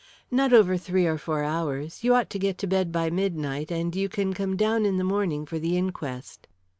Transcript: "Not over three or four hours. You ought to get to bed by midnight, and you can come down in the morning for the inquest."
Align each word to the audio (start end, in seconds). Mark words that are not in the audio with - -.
"Not 0.31 0.51
over 0.51 0.77
three 0.77 1.05
or 1.05 1.19
four 1.19 1.43
hours. 1.43 2.03
You 2.03 2.15
ought 2.15 2.31
to 2.31 2.39
get 2.39 2.57
to 2.57 2.65
bed 2.65 2.91
by 2.91 3.11
midnight, 3.11 3.69
and 3.69 3.95
you 3.95 4.09
can 4.09 4.33
come 4.33 4.57
down 4.57 4.83
in 4.83 4.97
the 4.97 5.03
morning 5.03 5.45
for 5.45 5.59
the 5.59 5.77
inquest." 5.77 6.47